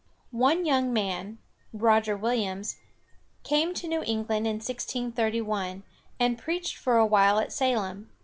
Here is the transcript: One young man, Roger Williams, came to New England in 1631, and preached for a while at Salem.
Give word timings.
One 0.31 0.65
young 0.65 0.91
man, 0.91 1.37
Roger 1.73 2.17
Williams, 2.17 2.77
came 3.43 3.75
to 3.75 3.87
New 3.87 4.01
England 4.01 4.47
in 4.47 4.55
1631, 4.55 5.83
and 6.19 6.39
preached 6.39 6.75
for 6.75 6.97
a 6.97 7.05
while 7.05 7.37
at 7.37 7.53
Salem. 7.53 8.09